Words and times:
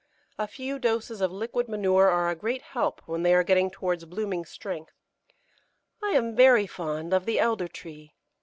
A 0.39 0.47
few 0.47 0.79
doses 0.79 1.21
of 1.21 1.31
liquid 1.31 1.67
manure 1.69 2.09
are 2.09 2.31
a 2.31 2.35
great 2.35 2.63
help 2.63 3.03
when 3.05 3.21
they 3.21 3.35
are 3.35 3.43
getting 3.43 3.69
towards 3.69 4.03
blooming 4.05 4.45
strength. 4.45 4.95
I 6.01 6.13
am 6.13 6.35
very 6.35 6.65
fond 6.65 7.13
of 7.13 7.27
the 7.27 7.39
Elder 7.39 7.67
tree. 7.67 8.15